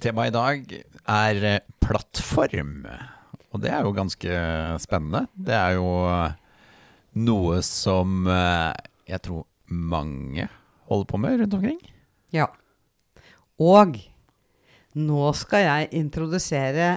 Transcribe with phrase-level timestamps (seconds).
[0.00, 0.70] Temaet i dag
[1.12, 2.86] er eh, plattform.
[3.52, 4.36] Og det er jo ganske
[4.80, 5.26] spennende.
[5.34, 6.38] Det er jo eh,
[7.20, 8.70] noe som eh,
[9.10, 10.46] jeg tror mange
[10.88, 11.82] holder på med rundt omkring.
[12.32, 12.48] Ja.
[13.60, 13.98] Og
[14.96, 16.88] nå skal jeg introdusere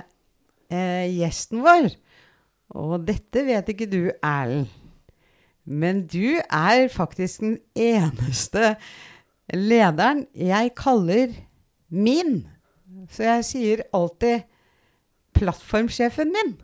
[0.72, 1.92] eh, gjesten vår.
[2.74, 4.72] Og dette vet ikke du, Erlend.
[5.64, 8.74] Men du er faktisk den eneste
[9.56, 11.32] lederen jeg kaller
[11.88, 12.42] min.
[13.14, 14.46] Så jeg sier alltid
[15.34, 16.58] 'plattformsjefen min'.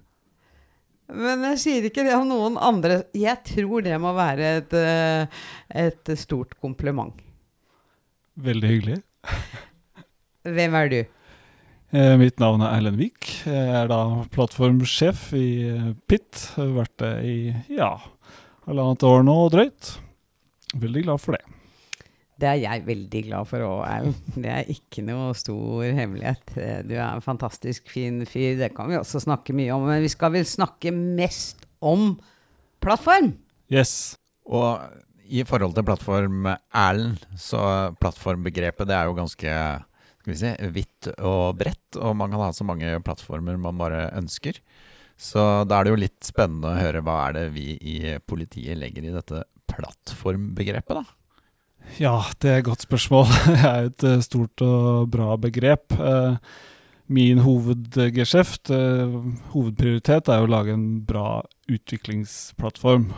[1.09, 3.03] Men jeg sier ikke det om noen andre.
[3.17, 5.39] Jeg tror det må være et, eh,
[5.73, 7.15] et stort kompliment.
[8.37, 8.99] Veldig hyggelig.
[10.55, 10.99] Hvem er du?
[11.89, 13.25] Eh, mitt navn er Erlend Wiik.
[13.49, 15.49] Jeg er da plattformsjef i
[16.05, 16.29] PIT.
[16.29, 16.45] PIT.
[16.59, 17.37] Har vært det i
[17.73, 17.95] ja,
[18.69, 19.95] halvannet år nå drøyt.
[20.77, 21.48] Veldig glad for det.
[22.39, 24.29] Det er jeg veldig glad for òg, Erlend.
[24.43, 26.55] Det er ikke noe stor hemmelighet.
[26.87, 29.87] Du er en fantastisk fin fyr, det kan vi også snakke mye om.
[29.89, 32.13] Men vi skal vel snakke mest om
[32.83, 33.33] plattform?
[33.71, 34.15] Yes.
[34.47, 34.79] Og
[35.29, 37.61] i forhold til plattform, Erlend, så
[38.01, 39.53] plattformbegrepet det er jo ganske
[40.19, 44.09] skal vi si, hvitt og bredt, og man kan ha så mange plattformer man bare
[44.17, 44.57] ønsker.
[45.19, 48.79] Så da er det jo litt spennende å høre hva er det vi i politiet
[48.79, 51.18] legger i dette plattformbegrepet, da.
[51.97, 53.25] Ja, det er et godt spørsmål.
[53.49, 55.95] Det er et eh, stort og bra begrep.
[55.97, 56.37] Eh,
[57.09, 59.15] min hovedgeskjeft, eh,
[59.55, 63.09] hovedprioritet, er å lage en bra utviklingsplattform.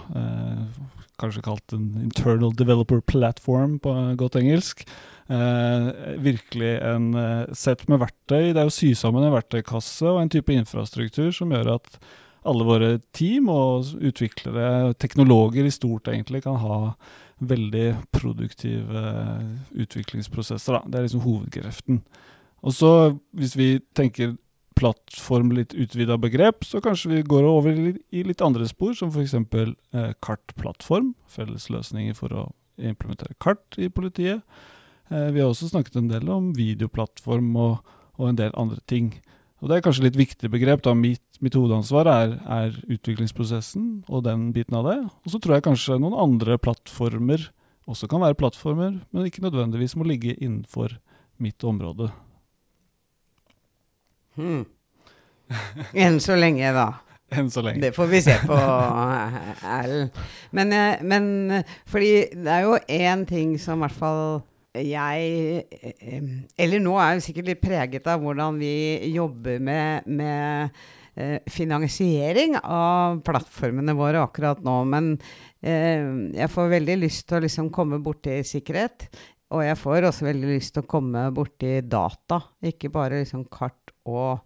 [1.22, 4.85] Kanskje kalt en internal developer platform på godt engelsk.
[5.28, 7.12] Virkelig en
[7.56, 8.51] sett med verktøy.
[8.51, 12.00] Det er å sy sammen en verktøykasse og en type infrastruktur som gjør at
[12.47, 16.79] alle våre team og utviklere, teknologer i stort egentlig, kan ha
[17.41, 19.06] veldig produktive
[19.74, 20.78] utviklingsprosesser.
[20.78, 20.81] Da.
[20.85, 22.02] Det er liksom hovedgreften.
[22.62, 22.91] Og så,
[23.38, 24.35] hvis vi tenker
[24.78, 29.35] plattform litt utvida begrep, så kanskje vi går over i litt andre spor, som f.eks.
[29.38, 31.13] Eh, kartplattform.
[31.30, 32.46] Felles løsninger for å
[32.81, 34.46] implementere kart i politiet.
[35.09, 39.13] Eh, vi har også snakket en del om videoplattform og, og en del andre ting.
[39.61, 40.81] Og Det er kanskje litt viktig begrep.
[40.81, 44.97] da Mitt, mitt hovedansvar er, er, utviklingsprosessen og den biten av det.
[45.22, 47.51] Og så tror jeg kanskje noen andre plattformer
[47.89, 50.97] også kan være plattformer, men ikke nødvendigvis må ligge innenfor
[51.41, 52.11] mitt område.
[54.38, 54.66] Hmm.
[56.05, 57.01] Enn så lenge, da.
[57.31, 57.81] Enn så lenge.
[57.83, 60.21] Det får vi se på, Erlend.
[60.55, 64.23] Men, eh, men fordi det er jo én ting som i hvert fall
[64.77, 68.73] jeg eh, Eller nå er jeg sikkert litt preget av hvordan vi
[69.11, 70.77] jobber med, med
[71.15, 74.77] eh, finansiering av plattformene våre akkurat nå.
[74.87, 75.13] Men
[75.59, 79.09] eh, jeg får veldig lyst til å liksom komme borti sikkerhet.
[79.51, 82.39] Og jeg får også veldig lyst til å komme borti data.
[82.63, 84.39] Ikke bare liksom kart og,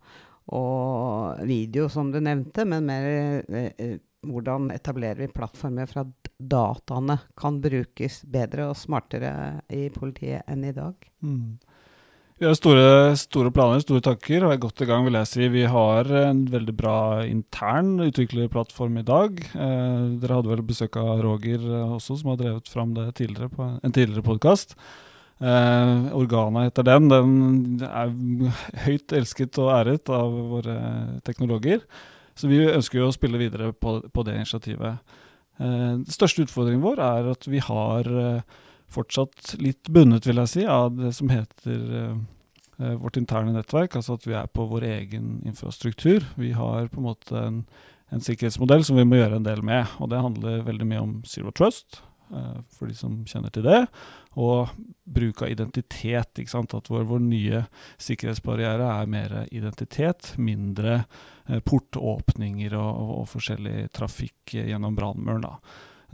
[0.57, 3.95] og video, som du nevnte, men mer eh, eh
[4.31, 9.31] hvordan etablerer vi plattformer for at dataene kan brukes bedre og smartere
[9.73, 10.95] i politiet enn i dag?
[11.23, 11.57] Mm.
[12.35, 15.45] Vi har store, store, planer, store tanker, og er godt i gang, vil jeg si.
[15.53, 19.39] Vi har en veldig bra intern utviklerplattform i dag.
[19.55, 23.47] Eh, dere hadde vel besøk av Roger eh, også, som har drevet fram det tidligere
[23.53, 24.75] på en tidligere podkast.
[25.39, 27.07] Eh, Organa heter den.
[27.13, 28.11] Den er
[28.83, 30.75] høyt elsket og æret av våre
[31.23, 31.87] teknologer.
[32.35, 35.17] Så vi ønsker jo å spille videre på, på det initiativet.
[35.57, 40.51] Eh, den største utfordringen vår er at vi har eh, fortsatt litt bundet, vil jeg
[40.51, 43.95] si, av det som heter eh, vårt interne nettverk.
[43.95, 46.27] Altså at vi er på vår egen infrastruktur.
[46.35, 47.61] Vi har på en måte en,
[48.11, 49.95] en sikkerhetsmodell som vi må gjøre en del med.
[50.03, 52.01] Og det handler veldig mye om zero trust,
[52.73, 53.83] for de som kjenner til det.
[54.41, 54.71] Og
[55.05, 56.41] bruk av identitet.
[56.41, 56.73] ikke sant?
[56.75, 57.61] At vår, vår nye
[58.01, 61.03] sikkerhetsbarriere er mer identitet, mindre
[61.65, 65.45] portåpninger portåpninger og, og, forskjellig trafikk gjennom brannmuren.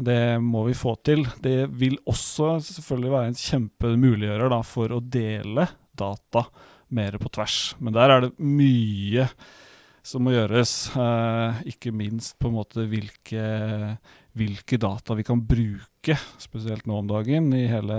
[0.02, 1.26] Det må vi få til.
[1.42, 5.68] Det vil også selvfølgelig være en kjempemuliggjører da, for å dele
[5.98, 6.46] data
[6.92, 7.76] mer på tvers.
[7.80, 9.28] Men der er det mye
[10.04, 10.92] som må gjøres.
[10.98, 13.46] Eh, ikke minst på en måte hvilke,
[14.38, 17.98] hvilke, data vi kan bruke, spesielt nå om dagen, i hele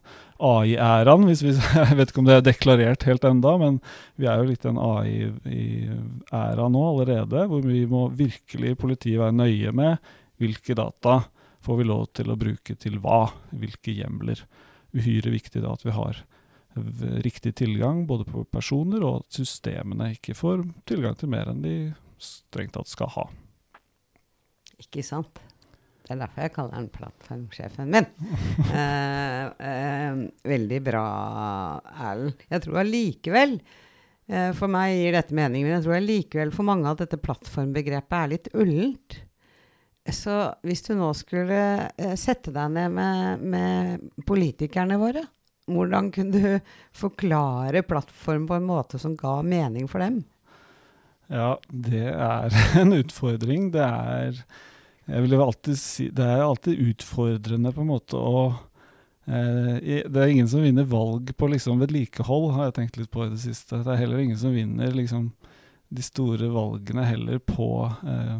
[0.50, 1.28] AI-æraen.
[1.32, 3.80] Jeg vet ikke om det er deklarert helt enda, men
[4.20, 9.72] vi er jo litt en AI-æra nå allerede, hvor vi må virkelig politiet være nøye
[9.76, 11.22] med hvilke data
[11.60, 14.40] får vi lov til å bruke til hva, hvilke hjemler.
[14.96, 16.22] Uhyre viktig da at vi har
[17.24, 21.76] riktig tilgang både på personer, og at systemene ikke får tilgang til mer enn de
[22.20, 23.26] strengt tatt skal ha.
[24.80, 25.40] Ikke sant.
[26.10, 28.06] Det er derfor jeg kaller den plattformsjefen min.
[28.74, 31.02] eh, eh, veldig bra,
[32.02, 32.40] Erlend.
[32.50, 33.52] Jeg tror allikevel
[34.26, 38.16] eh, For meg gir dette mening, men jeg tror allikevel for mange at dette plattformbegrepet
[38.18, 39.20] er litt ullent.
[40.10, 40.34] Så
[40.66, 41.60] hvis du nå skulle
[41.94, 45.22] eh, sette deg ned med, med politikerne våre,
[45.70, 50.24] hvordan kunne du forklare plattform på en måte som ga mening for dem?
[51.30, 53.70] Ja, det er en utfordring.
[53.78, 54.42] Det er
[55.06, 58.42] jeg vil alltid si, Det er alltid utfordrende på en måte å
[59.26, 63.24] eh, Det er ingen som vinner valg på liksom vedlikehold, har jeg tenkt litt på
[63.26, 63.82] i det siste.
[63.84, 65.32] Det er heller ingen som vinner liksom
[65.90, 67.70] de store valgene heller på
[68.06, 68.36] eh,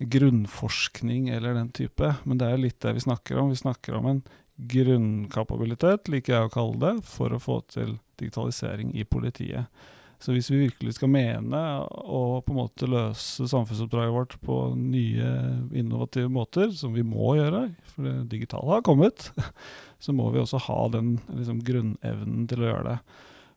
[0.00, 2.14] grunnforskning eller den type.
[2.24, 3.54] Men det er litt det vi snakker om.
[3.54, 4.20] Vi snakker om en
[4.60, 9.72] grunnkapabilitet, liker jeg å kalle det, for å få til digitalisering i politiet.
[10.20, 11.58] Så hvis vi virkelig skal mene
[11.88, 15.30] og på en måte løse samfunnsoppdraget vårt på nye,
[15.72, 17.62] innovative måter, som vi må gjøre,
[17.94, 19.30] for det digitale har kommet,
[20.04, 22.98] så må vi også ha den liksom, grunnevnen til å gjøre det.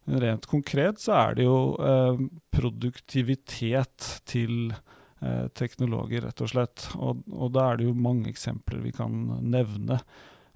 [0.07, 2.23] Men rent konkret så er det jo eh,
[2.55, 6.87] produktivitet til eh, teknologer, rett og slett.
[6.95, 9.99] Og, og, da er det jo mange eksempler vi kan nevne.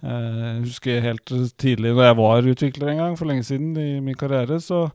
[0.03, 4.01] Eh, jeg husker helt tidlig da jeg var utvikler en gang, for lenge siden i
[4.03, 4.85] min karriere, så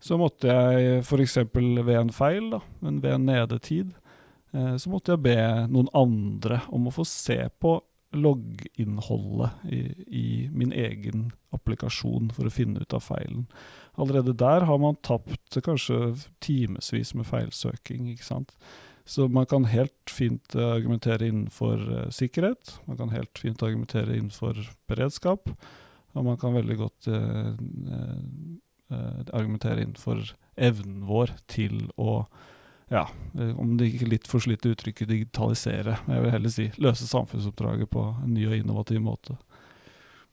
[0.00, 1.36] så måtte jeg f.eks.
[1.52, 3.92] ved en feil, da, men ved en nedetid,
[4.54, 5.38] eh, så måtte jeg be
[5.68, 7.76] noen andre om å få se på
[8.16, 13.44] logginnholdet i, i, min egen applikasjon for å finne ut av feilen.
[14.00, 18.08] Allerede der har man tapt kanskje timevis med feilsøking.
[18.10, 18.56] ikke sant?
[19.06, 24.58] Så man kan helt fint argumentere innenfor uh, sikkerhet, man kan helt fint argumentere innenfor
[24.90, 25.50] beredskap,
[26.14, 27.52] og man kan veldig godt eh,
[28.90, 32.24] argumentere innenfor evnen vår til å
[32.90, 33.04] ja,
[33.38, 36.00] eh, om det ikke litt forslitte uttrykket digitalisere.
[36.10, 39.36] Jeg vil heller si løse samfunnsoppdraget på en ny og innovativ måte.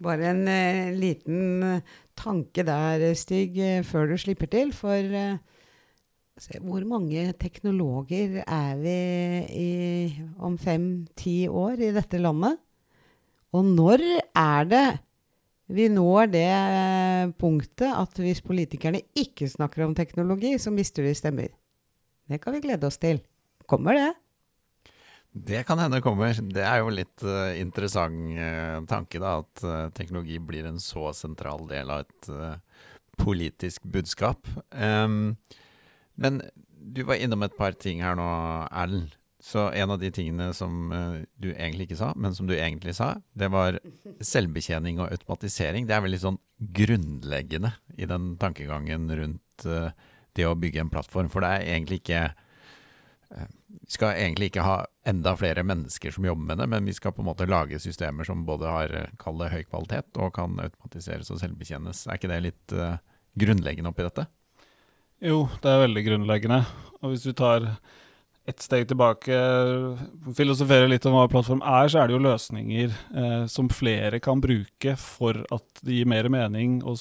[0.01, 1.83] Bare en eh, liten
[2.17, 4.73] tanke der, Stig, før du slipper til.
[4.73, 5.05] For
[6.41, 8.97] se, hvor mange teknologer er vi
[9.53, 9.71] i,
[10.41, 12.57] om fem-ti år i dette landet?
[13.53, 14.01] Og når
[14.33, 14.85] er det
[15.67, 16.49] vi når det
[17.41, 21.51] punktet at hvis politikerne ikke snakker om teknologi, så mister de stemmer.
[22.27, 23.19] Det kan vi glede oss til.
[23.67, 24.07] Kommer det?
[25.47, 26.33] Det kan hende kommer.
[26.33, 29.37] Det er jo litt uh, interessant uh, tanke, da.
[29.43, 32.31] At uh, teknologi blir en så sentral del av et
[33.17, 34.47] politisk budskap.
[34.71, 35.35] Um,
[36.15, 36.41] men
[36.77, 38.27] du var innom et par ting her nå,
[38.71, 39.16] Erlend.
[39.39, 42.95] Så en av de tingene som uh, du egentlig ikke sa, men som du egentlig
[42.97, 43.77] sa, det var
[44.25, 45.85] selvbetjening og automatisering.
[45.85, 49.91] Det er vel litt sånn grunnleggende i den tankegangen rundt uh,
[50.33, 51.29] det å bygge en plattform.
[51.33, 53.45] For det er egentlig ikke uh,
[53.77, 57.13] Vi skal egentlig ikke ha enda flere mennesker som jobber med det, men vi skal
[57.13, 61.29] på en måte lage systemer som både har kall det høy kvalitet og kan automatiseres
[61.31, 62.07] og selvbetjenes.
[62.09, 62.75] Er ikke det litt
[63.37, 64.25] grunnleggende oppi dette?
[65.23, 66.59] Jo, det er veldig grunnleggende.
[66.99, 67.69] Og hvis vi tar
[68.47, 69.35] et steg tilbake,
[70.37, 74.39] filosofere litt om hva plattform er, så er det jo løsninger eh, som flere kan
[74.43, 76.95] bruke for at det gir mer mening å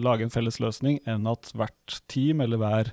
[0.00, 2.92] lage en felles løsning, enn at hvert team eller hver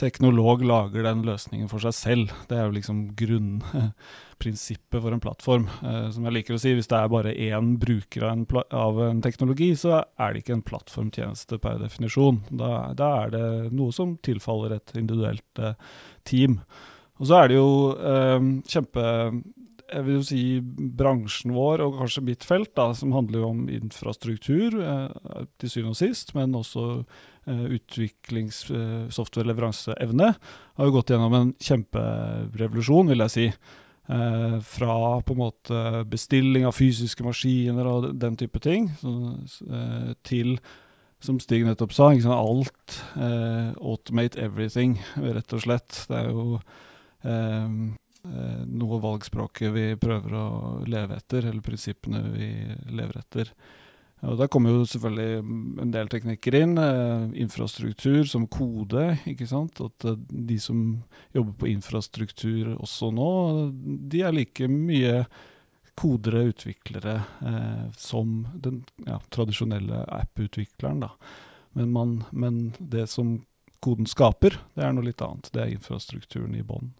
[0.00, 2.32] teknolog lager den løsningen for seg selv.
[2.48, 5.68] Det er jo liksom grunnprinsippet for en plattform.
[5.82, 9.02] Eh, som jeg liker å si, hvis det er bare én bruker av en, av
[9.08, 12.42] en, teknologi, så er det ikke en plattformtjeneste per definisjon.
[12.50, 13.44] Da, da er det
[13.76, 15.76] noe som tilfaller et individuelt eh,
[16.28, 16.60] team.
[17.22, 19.04] Og så er det jo eh, kjempe
[19.92, 20.42] jeg vil jo si
[20.96, 25.92] bransjen vår, og kanskje mitt felt, da, som handler jo om infrastruktur eh, til syvende
[25.92, 26.86] og sist, men også
[27.50, 29.06] eh, utviklings-, eh,
[30.78, 33.48] har jo gått gjennom en kjemperevolusjon, vil jeg si.
[34.12, 39.12] Eh, fra på en måte bestilling av fysiske maskiner og den type ting, så,
[39.68, 40.56] eh, til
[41.22, 46.00] som Stig nettopp sa, alt eh, automate everything, rett og slett.
[46.08, 46.58] Det er jo
[47.22, 50.48] Ehm, eh, noe valgspråket vi prøver å
[50.88, 52.50] leve etter, eller prinsippene vi
[52.90, 53.54] lever etter.
[54.22, 55.38] Og Da kommer jo selvfølgelig
[55.82, 56.76] en del teknikker inn.
[56.78, 59.18] Eh, infrastruktur som kode.
[59.26, 59.80] ikke sant?
[59.82, 61.02] At eh, de som
[61.34, 63.30] jobber på infrastruktur også nå,
[64.08, 65.24] de er like mye
[65.98, 71.02] kodere, utviklere, eh, som den ja, tradisjonelle app-utvikleren.
[71.74, 73.40] Men, men det som
[73.82, 75.50] koden skaper, det er noe litt annet.
[75.52, 76.92] Det er infrastrukturen i bånn.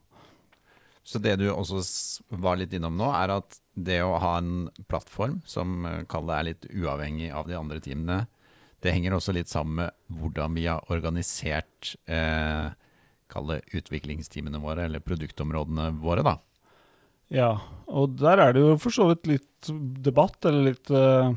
[1.02, 1.82] Så det du også
[2.42, 6.48] var litt innom nå, er at det å ha en plattform som eh, kaller er
[6.52, 8.24] litt uavhengig av de andre teamene,
[8.82, 12.70] det henger også litt sammen med hvordan vi har organisert eh,
[13.32, 16.36] kalle utviklingsteamene våre, eller produktområdene våre, da.
[17.32, 17.52] Ja,
[17.88, 19.70] og der er det jo for så vidt litt
[20.04, 21.32] debatt, eller litt uh,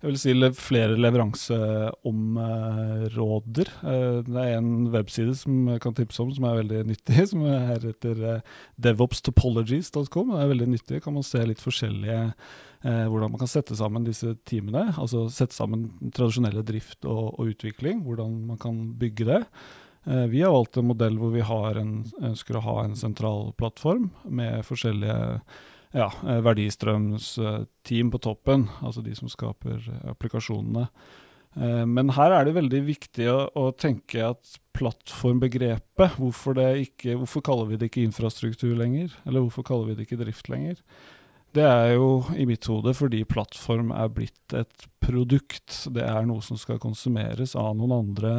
[0.00, 3.68] jeg vil si flere leveranseområder.
[3.84, 7.40] Eh, det er en webside som jeg kan tipse om som er veldig nyttig, som
[7.44, 8.40] er heter eh,
[8.80, 10.32] devopstopologies.com.
[10.32, 11.02] Det er veldig nyttig.
[11.04, 14.84] Kan man se litt forskjellige eh, hvordan man kan sette sammen disse teamene.
[14.96, 18.00] Altså sette sammen tradisjonelle drift og, og utvikling.
[18.06, 19.42] Hvordan man kan bygge det.
[20.32, 24.64] Vi har valgt en modell hvor vi en, ønsker å ha en sentral plattform med
[24.64, 25.44] forskjellige
[25.96, 30.88] ja, eh, verdistrømsteam på toppen, altså de som skaper eh, applikasjonene.
[31.58, 37.44] Eh, men her er det veldig viktig å, å tenke at plattformbegrepet hvorfor, ikke, hvorfor
[37.46, 39.14] kaller vi det ikke infrastruktur lenger?
[39.26, 40.78] Eller hvorfor kaller vi det ikke drift lenger?
[41.50, 45.88] Det er jo i mitt hode fordi plattform er blitt et produkt.
[45.90, 48.34] Det er noe som skal konsumeres av noen andre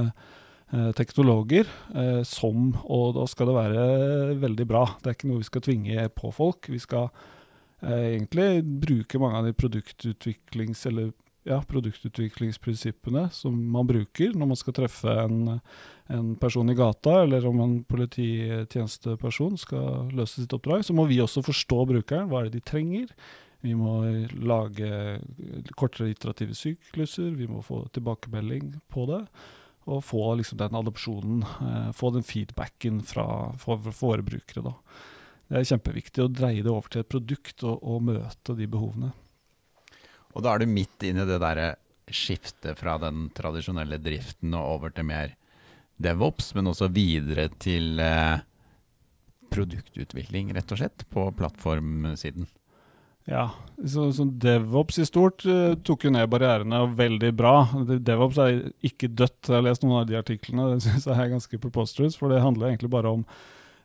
[0.72, 1.68] eh, teknologer.
[1.92, 3.84] Eh, som, og da skal det være
[4.40, 4.86] veldig bra.
[5.02, 6.72] Det er ikke noe vi skal tvinge på folk.
[6.72, 7.12] Vi skal
[7.82, 11.12] egentlig bruker mange av de produktutviklings- eller
[11.44, 15.60] ja, produktutviklingsprinsippene som man bruker når man skal treffe en,
[16.12, 21.22] en, person i gata, eller om en polititjenesteperson skal løse sitt oppdrag, så må vi
[21.24, 22.30] også forstå brukeren.
[22.30, 23.16] Hva er det de trenger?
[23.62, 24.00] Vi må
[24.42, 25.20] lage
[25.78, 29.24] kortere iterative sykluser, vi må få tilbakemelding på det.
[29.90, 33.26] Og få liksom den adopsjonen, eh, få den feedbacken fra
[33.66, 34.62] våre brukere.
[34.62, 34.76] da.
[35.52, 39.10] Det er kjempeviktig å dreie det over til et produkt og, og møte de behovene.
[40.32, 41.74] Og da er du midt inne i det derre
[42.12, 45.36] skiftet fra den tradisjonelle driften og over til mer
[46.02, 48.40] DevOps, men også videre til eh,
[49.52, 52.48] produktutvikling, rett og slett, på plattformsiden.
[53.30, 53.50] Ja,
[53.86, 57.56] så, så DevOps i stort uh, tok jo ned barrierene veldig bra.
[57.92, 59.52] DevOps er ikke dødt.
[59.52, 62.42] Jeg har lest noen av de artiklene, det syns jeg er ganske preposterous, for det
[62.42, 63.28] handler egentlig bare om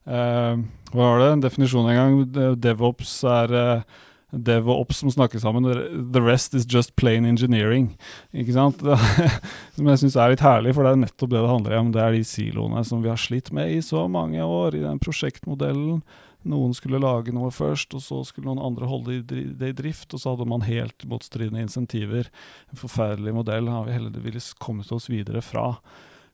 [0.07, 1.31] hva var det?
[1.33, 2.59] En definisjon en gang.
[2.63, 5.67] DevOps er uh, DevOps som snakker sammen.
[6.13, 7.97] The rest is just plain engineering.
[8.35, 8.83] Ikke sant?
[9.77, 11.91] som jeg syns er litt herlig, for det er nettopp det det handler om.
[11.95, 15.03] Det er de siloene som vi har slitt med i så mange år, i den
[15.03, 16.03] prosjektmodellen.
[16.47, 20.13] Noen skulle lage noe først, og så skulle noen andre holde det i drift.
[20.15, 22.31] Og så hadde man helt motstridende insentiver.
[22.71, 25.73] En forferdelig modell har vi heldigvis kommet oss videre fra.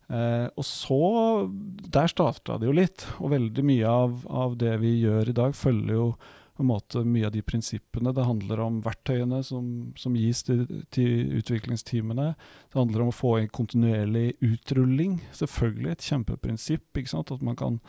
[0.09, 1.49] Eh, og så
[1.93, 3.07] Der starta det jo litt.
[3.21, 6.07] Og veldig mye av, av, det vi gjør i dag, følger jo
[6.53, 8.13] på en måte mye av de prinsippene.
[8.13, 9.67] Det handler om verktøyene som,
[9.97, 12.35] som gis til, til, utviklingsteamene.
[12.73, 15.21] Det handler om å få en kontinuerlig utrulling.
[15.37, 16.91] Selvfølgelig et kjempeprinsipp.
[16.93, 17.33] ikke sant?
[17.33, 17.81] At man kan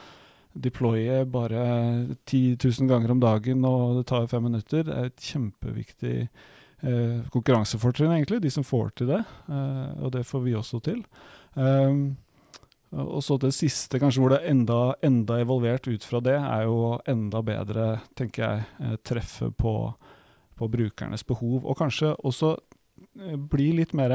[0.53, 1.61] deploye bare
[2.29, 4.85] 10 000 ganger om dagen, og det tar fem minutter.
[4.87, 9.23] Det er et kjempeviktig eh, konkurransefortrinn, egentlig, de som får til det.
[9.49, 11.01] Eh, og det får vi også til.
[11.55, 12.17] Um,
[12.93, 16.67] og så det siste, kanskje hvor det er enda, enda evolvert ut fra det, er
[16.67, 19.73] jo enda bedre, tenker jeg, eh, treffe på,
[20.59, 21.63] på brukernes behov.
[21.65, 22.51] Og kanskje også
[23.17, 24.13] eh, bli litt mer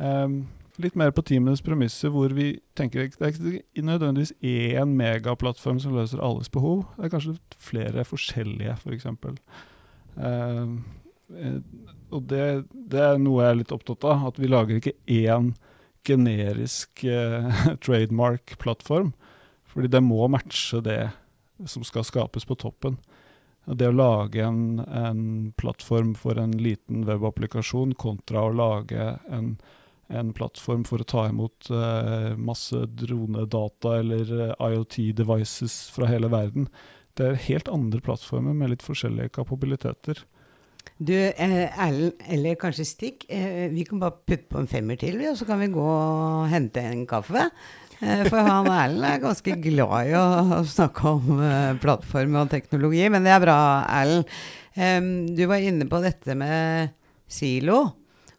[0.00, 0.46] um,
[0.80, 5.96] litt mer på teamenes premisser, hvor vi tenker det er ikke nødvendigvis én megaplattform som
[5.96, 6.86] løser alles behov.
[6.96, 8.86] Det er kanskje flere forskjellige, f.eks.
[8.86, 9.36] For eksempel.
[10.16, 10.80] um,
[12.10, 14.24] og det, det, er noe jeg er litt opptatt av.
[14.32, 15.52] At vi lager ikke én
[16.06, 19.12] generisk eh, trademark-plattform.
[19.70, 21.10] Fordi det må matche det
[21.68, 22.96] som skal skapes på toppen.
[23.66, 29.52] Det å lage en, en plattform for en liten webapplikasjon kontra å lage en,
[30.08, 36.66] en plattform for å ta imot eh, masse dronedata eller eh, IoT-devices fra hele verden.
[37.14, 40.24] Det er helt andre plattformer med litt forskjellige kapabiliteter.
[41.00, 45.16] Du, eh, Erlend, eller kanskje Stig, eh, vi kan bare putte på en femmer til,
[45.30, 47.46] og så kan vi gå og hente en kaffe.
[48.02, 51.40] Eh, for han Erlend er ganske glad i å snakke om
[51.80, 53.56] plattform og teknologi, men det er bra,
[53.88, 54.28] Erlend.
[55.36, 56.92] Du var inne på dette med
[57.28, 57.80] silo.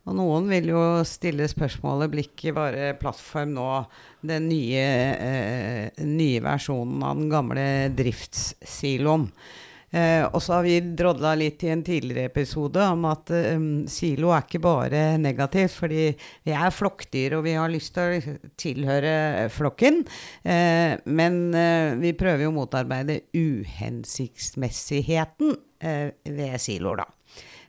[0.05, 3.67] Og noen vil jo stille spørsmålet blir ikke bare plattform nå
[4.25, 4.85] den nye,
[5.97, 9.27] nye versjonen av den gamle driftssiloen.
[9.91, 14.29] Eh, og så har vi drodla litt i en tidligere episode om at um, silo
[14.31, 16.05] er ikke bare negativt, fordi
[16.47, 18.17] vi er flokkdyr og vi har lyst til å
[18.61, 20.05] tilhøre flokken.
[20.47, 27.07] Eh, men eh, vi prøver jo å motarbeide uhensiktsmessigheten eh, ved siloer, da.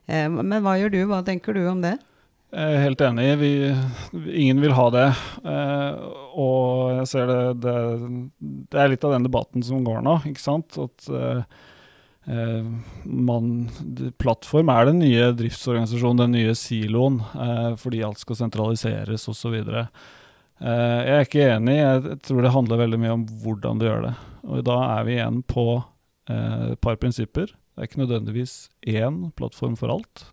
[0.07, 1.02] Eh, men hva gjør du?
[1.11, 1.99] Hva tenker du om det?
[2.52, 3.38] Jeg er helt enig.
[3.41, 3.73] Vi,
[4.45, 5.09] ingen vil ha det.
[5.43, 5.93] Eh,
[6.38, 7.76] og jeg ser det, det,
[8.71, 10.69] det er litt av den debatten som går nå, ikke sant.
[10.79, 10.99] At
[12.26, 12.64] eh, eh
[13.05, 13.69] man,
[14.19, 19.57] plattform er den nye driftsorganisasjonen, den nye siloen, eh, fordi alt skal sentraliseres osv.
[20.62, 21.79] Eh, jeg er ikke enig.
[21.81, 24.14] Jeg tror det handler veldig mye om hvordan du gjør det.
[24.47, 25.67] Og da er vi igjen på
[26.31, 27.50] eh, et par prinsipper.
[27.73, 28.55] Det er ikke nødvendigvis
[28.93, 30.26] én plattform for alt.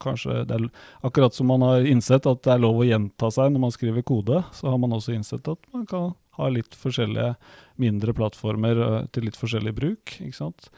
[0.00, 0.62] Kanskje, er
[1.04, 4.06] akkurat som man har innsett at det er lov å gjenta seg når man skriver
[4.06, 7.34] kode, så har man også innsett at man kan ha litt forskjellige
[7.80, 10.16] mindre plattformer øh, til litt forskjellig bruk.
[10.24, 10.70] ikke sant?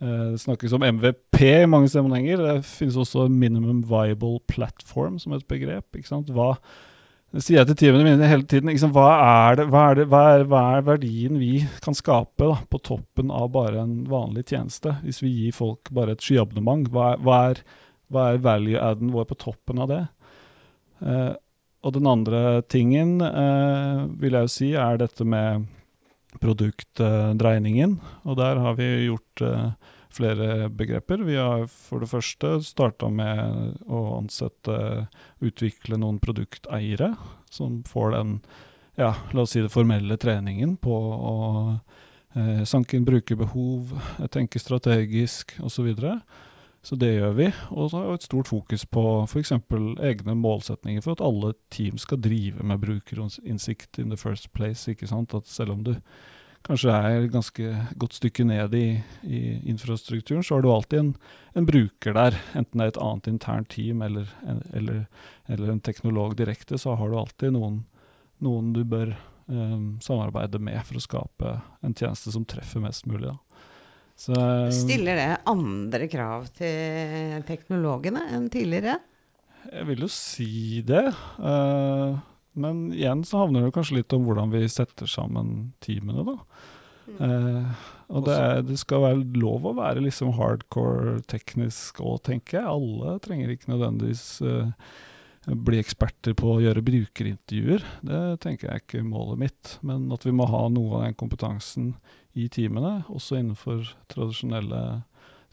[0.00, 2.42] Eh, det snakkes om MVP i mange sammenhenger.
[2.42, 5.98] Det finnes også minimum viable platform som et begrep.
[6.30, 6.52] Hva,
[7.34, 8.70] sier jeg til teamene mine hele tiden.
[8.94, 9.08] Hva,
[9.48, 12.82] er det, hva, er det, hva, er, hva, er verdien vi kan skape da, på
[12.86, 15.00] toppen av bare en vanlig tjeneste?
[15.02, 17.16] Hvis vi gir folk bare et skyabonnement, hva,
[17.50, 17.64] er,
[18.14, 20.04] er value-adden vår på toppen av det?
[21.02, 21.34] Eh,
[21.86, 25.66] og den andre tingen eh, vil jeg jo si er dette med
[26.42, 27.98] produktdreiningen.
[28.24, 29.70] og der har vi gjort eh,
[30.10, 31.22] flere begreper.
[31.24, 35.08] Vi har for det første starta med å ansette,
[35.40, 37.14] utvikle noen produkteiere
[37.50, 38.38] som får den,
[38.96, 40.96] ja, la oss si det formelle treningen på
[41.32, 41.36] å
[42.34, 43.94] eh, sanke inn brukerbehov,
[44.34, 45.74] tenke strategisk osv.
[45.78, 46.20] Så, videre.
[46.82, 47.50] Så det gjør vi.
[47.74, 49.52] Og så har vi et stort fokus på f.eks.
[49.52, 54.90] egne målsetninger for at alle team skal drive med brukerinnsikt in the first place.
[54.90, 55.34] ikke sant?
[55.34, 55.96] At selv om du
[56.66, 58.86] kanskje er et ganske godt stykke ned i,
[59.22, 61.12] i infrastrukturen, så har du alltid en,
[61.54, 62.38] en, bruker der.
[62.54, 64.30] Enten det er et annet internt team eller,
[64.74, 65.04] eller,
[65.48, 67.82] eller en teknolog direkte, så har du alltid noen,
[68.44, 69.14] noen du bør
[69.46, 73.32] um, samarbeide med for å skape en tjeneste som treffer mest mulig.
[74.18, 78.98] Så, um, Stiller det andre krav til teknologene enn tidligere?
[79.68, 81.04] Jeg vil jo si det.
[81.38, 82.18] Uh,
[82.58, 86.36] men igjen så havner det kanskje litt om hvordan vi setter sammen teamene, da.
[87.08, 87.20] Mm.
[87.24, 92.60] Eh, og det, er, det, skal være lov å være liksom hardcore teknisk òg, tenker
[92.60, 92.72] jeg.
[92.72, 94.92] Alle trenger ikke nødvendigvis eh,
[95.48, 97.84] bli eksperter på å gjøre brukerintervjuer.
[98.10, 99.76] Det tenker jeg ikke er målet mitt.
[99.86, 101.92] Men at vi må ha noe av den kompetansen
[102.38, 104.82] i teamene, også innenfor tradisjonelle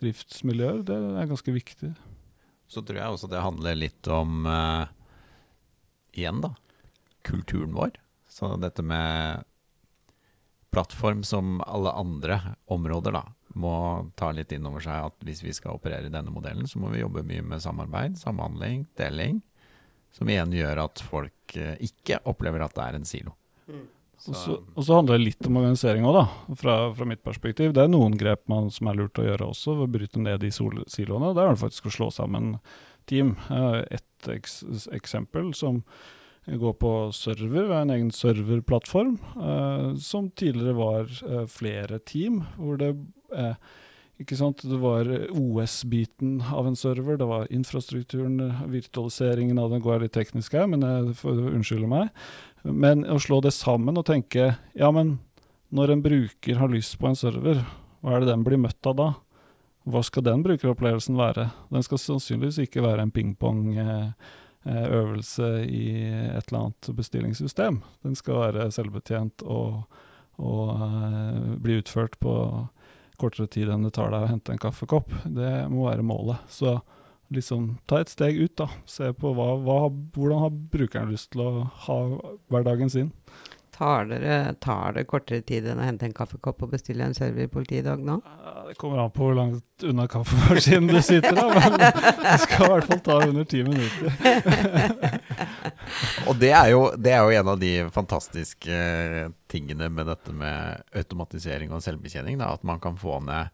[0.04, 1.94] driftsmiljøer, det er ganske viktig.
[2.70, 4.86] Så tror jeg også det handler litt om uh,
[6.16, 6.54] Igjen, da
[7.26, 7.92] kulturen vår.
[8.30, 9.44] Så dette med
[10.70, 13.24] plattform som alle andre områder, da,
[13.56, 13.76] må
[14.20, 16.92] ta litt inn over seg at hvis vi skal operere i denne modellen, så må
[16.92, 19.40] vi jobbe mye med samarbeid, samhandling, deling.
[20.16, 23.34] Som igjen gjør at folk eh, ikke opplever at det er en silo.
[23.68, 23.88] Mm.
[24.26, 26.22] Og så handler det litt om organisering òg,
[26.58, 27.74] fra, fra, mitt perspektiv.
[27.76, 30.42] Det er noen grep man, som er lurt å gjøre også, ved å bryte ned
[30.42, 31.34] de siloene.
[31.36, 32.56] Det er faktisk å slå sammen
[33.10, 33.36] team.
[33.94, 34.64] Et eks
[34.96, 35.84] eksempel som
[36.46, 37.72] går på server.
[37.74, 42.92] En egen serverplattform eh, som tidligere var eh, flere team, hvor det
[43.34, 43.56] uh,
[44.22, 44.64] ikke sant?
[44.64, 48.40] Det var OS-biten av en server, det var infrastrukturen,
[48.72, 52.14] virtualiseringen av den går litt teknisk her, men jeg får unnskylde meg.
[52.64, 55.18] Men å slå det sammen og tenke ja, men
[55.76, 57.62] når en bruker har lyst på en server,
[58.02, 59.12] hva er det den blir møtt av da?
[59.86, 61.50] Hva skal den brukeropplevelsen være?
[61.74, 63.68] Den skal sannsynligvis ikke være en pingpong.
[63.78, 64.34] Eh,
[64.66, 66.04] Eh, i
[66.38, 67.82] et eller annet bestillingssystem.
[68.02, 69.84] Den skal være selvbetjent og,
[70.42, 72.34] og bli utført på
[73.22, 75.14] kortere tid enn det tar deg å hente en kaffekopp.
[75.26, 76.44] Det må være målet.
[76.52, 76.78] Så
[77.34, 78.70] liksom ta et steg ut, da.
[78.90, 79.80] Se på hva, hva,
[80.16, 81.52] hvordan har brukeren lyst til å
[81.88, 82.00] ha
[82.54, 83.12] hverdagen sin.
[83.76, 87.44] Tar, dere, tar det kortere tid enn å hente en kaffekopp og bestille en server
[87.44, 88.14] i politiet i dag nå?
[88.70, 91.50] Det kommer an på hvor langt unna kaffemaskinen du sitter, da.
[91.52, 94.16] Men det skal i hvert fall ta under ti minutter.
[96.30, 98.80] og det er, jo, det er, jo, en av de fantastiske
[99.52, 102.40] tingene med dette med automatisering og selvbetjening.
[102.40, 103.52] Da, at man kan få ned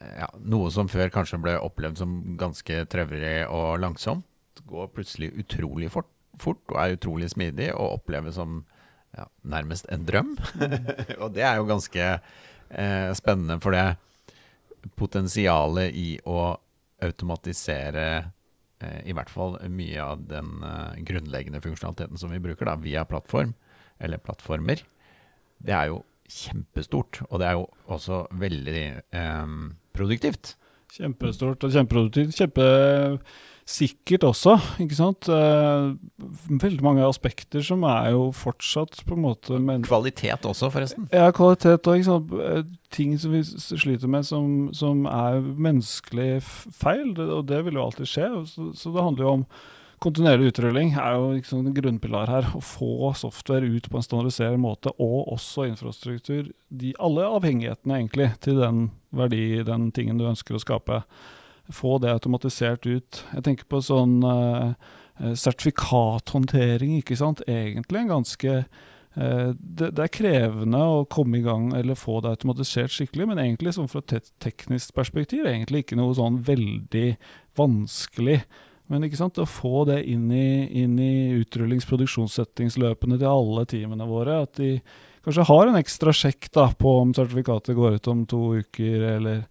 [0.00, 4.24] ja, noe som før kanskje ble opplevd som ganske trøvrig og langsomt.
[4.64, 6.08] Går plutselig utrolig fort,
[6.40, 8.62] fort og er utrolig smidig og oppleves som
[9.16, 10.36] ja, nærmest en drøm.
[11.22, 16.54] og det er jo ganske eh, spennende, for det potensialet i å
[17.02, 18.06] automatisere
[18.82, 23.04] eh, i hvert fall mye av den eh, grunnleggende funksjonaliteten som vi bruker da, via
[23.08, 23.54] plattform,
[24.02, 24.82] eller plattformer,
[25.62, 27.20] det er jo kjempestort.
[27.28, 29.46] Og det er jo også veldig eh,
[29.92, 30.56] kjempeproduktivt.
[30.92, 32.34] Kjempestort og kjempeproduktivt.
[33.62, 35.28] Kjempesikkert også, ikke sant.
[35.30, 35.94] Eh,
[36.60, 41.08] veldig mange aspekter som er jo fortsatt på en måte men Kvalitet også, forresten.
[41.12, 42.32] Ja, kvalitet og?
[42.42, 47.78] Eh, ting som vi sliter med som, som er menneskelig feil, det, og det vil
[47.78, 48.28] jo alltid skje.
[48.50, 49.46] Så, så det handler jo om
[50.02, 52.48] kontinuerlig utrulling er jo liksom en grunnpilar her.
[52.56, 56.50] Å få software ut på en standardisert måte, og også infrastruktur.
[56.68, 61.04] De, alle avhengighetene egentlig til den verdi, den tingen du ønsker å skape.
[61.70, 63.22] Få det automatisert ut.
[63.34, 64.72] Jeg tenker på sånn uh,
[65.38, 67.44] sertifikathåndtering, ikke sant.
[67.46, 72.34] Egentlig en ganske uh, det, det er krevende å komme i gang eller få det
[72.34, 77.08] automatisert skikkelig, men egentlig sånn fra et teknisk perspektiv egentlig ikke noe sånn veldig
[77.58, 78.40] vanskelig.
[78.92, 84.42] Men ikke sant, å få det inn i, inn i utrullings-produksjonssettingsløpene til alle teamene våre,
[84.44, 84.74] at de
[85.24, 89.44] kanskje har en ekstra sjekk da, på om sertifikatet går ut om to uker, eller,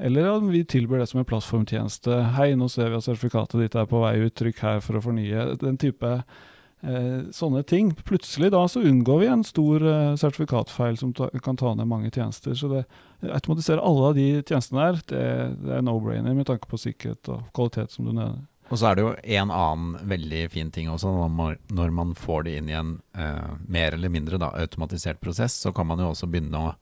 [0.00, 2.22] eller om vi tilbyr det som en plattformtjeneste.
[2.36, 5.02] Hei, nå ser vi at sertifikatet ditt er på vei ut, trykk her for å
[5.04, 5.44] fornye.
[5.60, 7.92] Den type eh, sånne ting.
[8.08, 12.12] Plutselig da så unngår vi en stor eh, sertifikatfeil som ta, kan ta ned mange
[12.14, 12.56] tjenester.
[12.56, 12.84] Så det
[13.28, 15.26] automatisere alle av de tjenestene der, det,
[15.66, 18.46] det er no-brainer med tanke på sikkerhet og kvalitet, som du nevner.
[18.70, 22.52] Og så er det jo en annen veldig fin ting også, når man, får det
[22.60, 26.30] inn i en eh, mer eller mindre da, automatisert prosess, så kan man jo også
[26.30, 26.76] begynne å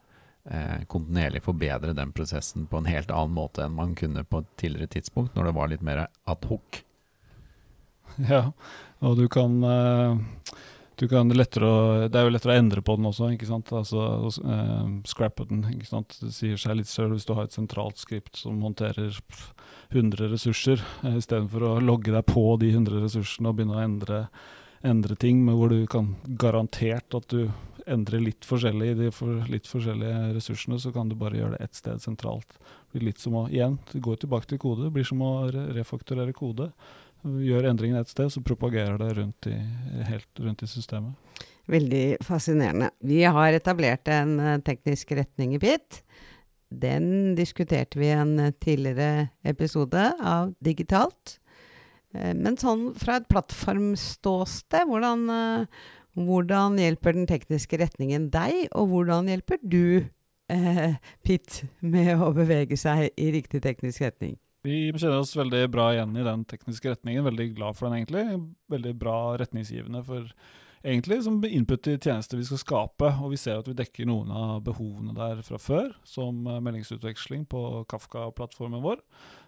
[0.50, 4.50] eh, kontinuerlig forbedre den prosessen på en helt annen måte enn man kunne på et
[4.60, 6.82] tidligere tidspunkt, når det var litt mer adhoc.
[8.28, 8.48] Ja,
[9.04, 10.16] og du kan, eh,
[10.98, 13.70] du kan lettere Det er jo lettere å endre på den også, ikke sant.
[13.70, 15.62] Altså eh, scrappe den.
[15.76, 16.16] ikke sant?
[16.18, 19.52] Det sier seg litt selv hvis du har et sentralt skript som håndterer pff,
[19.94, 24.24] 100 ressurser, eh, istedenfor å logge deg på de 100 ressursene og begynne å endre,
[24.82, 27.46] endre ting, men hvor du kan garantert at du
[27.90, 31.68] endrer litt forskjellig i de for, litt forskjellige ressursene, så kan du bare gjøre det
[31.68, 32.56] ett sted sentralt.
[32.58, 34.86] Det blir litt som å, igjen, det går tilbake til kode.
[34.86, 36.70] Det blir som å re refakturere kode.
[37.22, 39.56] Gjør endringen ett sted, så propagerer det rundt i,
[40.08, 41.44] helt rundt i systemet.
[41.68, 42.92] Veldig fascinerende.
[43.04, 46.02] Vi har etablert en eh, teknisk retning i PIT.
[46.68, 51.36] Den diskuterte vi i en tidligere episode av Digitalt.
[52.14, 55.84] Eh, Men sånn fra et plattformståsted, hvordan, eh,
[56.26, 60.04] hvordan hjelper den tekniske retningen deg, og hvordan hjelper du
[60.50, 64.38] eh, Pitt med å bevege seg i riktig teknisk retning?
[64.66, 67.26] Vi kjenner oss veldig bra igjen i den tekniske retningen.
[67.28, 68.24] Veldig glad for den, egentlig.
[68.72, 70.26] Veldig bra retningsgivende for
[70.82, 73.10] egentlig som input til tjenester vi skal skape.
[73.22, 77.46] Og vi ser at vi dekker noen av behovene der fra før, som eh, meldingsutveksling
[77.50, 79.02] på Kafka-plattformen vår.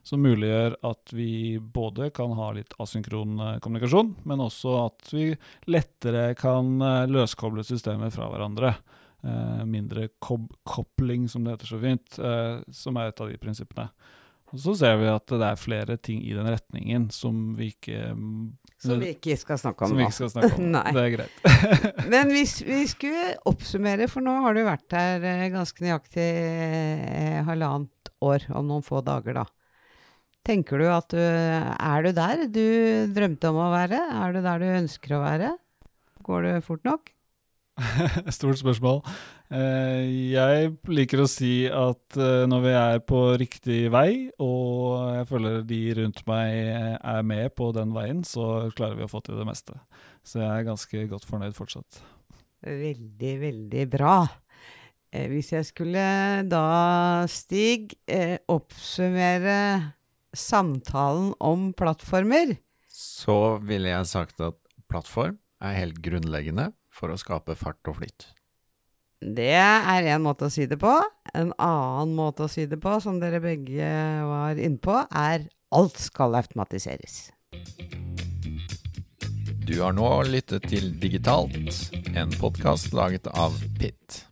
[0.06, 5.28] Som muliggjør at vi både kan ha litt asynkron eh, kommunikasjon, men også at vi
[5.70, 8.74] lettere kan eh, løskoble systemer fra hverandre.
[9.68, 12.14] Mindre kob kopling, som det heter så fint,
[12.72, 13.90] som er et av de prinsippene.
[14.50, 18.10] Og så ser vi at det er flere ting i den retningen som vi ikke
[18.16, 18.48] mm,
[18.82, 20.08] Som vi ikke skal snakke om som vi nå.
[20.08, 20.66] ikke skal snakke om.
[20.76, 20.90] Nei.
[20.96, 21.46] Det er greit.
[22.12, 27.40] Men hvis vi skulle oppsummere, for nå har du vært her eh, ganske nøyaktig eh,
[27.46, 29.46] halvannet år, om noen få dager, da.
[30.44, 32.66] Tenker du at du Er du der du
[33.12, 33.98] drømte om å være?
[34.24, 35.50] Er du der du ønsker å være?
[36.24, 37.12] Går det fort nok?
[38.36, 39.02] Stort spørsmål.
[39.50, 45.26] Eh, jeg liker å si at eh, når vi er på riktig vei, og jeg
[45.26, 49.22] føler de rundt meg eh, er med på den veien, så klarer vi å få
[49.26, 49.74] til det meste.
[50.22, 51.98] Så jeg er ganske godt fornøyd fortsatt.
[52.62, 54.14] Veldig, veldig bra.
[55.10, 56.06] Eh, hvis jeg skulle
[56.46, 59.96] da, Stig, eh, oppsummere
[60.30, 62.52] samtalen om plattformer
[62.86, 68.30] Så ville jeg sagt at plattform er helt grunnleggende for å skape fart og flyt.
[69.20, 70.94] Det er én måte å si det på.
[71.36, 73.90] En annen måte å si det på, som dere begge
[74.24, 75.44] var inne på, er
[75.76, 77.28] alt skal automatiseres.
[79.68, 84.24] Du har nå lyttet til Digitalt, en podkast laget av Pitt.